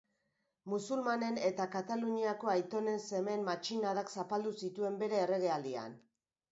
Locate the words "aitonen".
2.55-2.99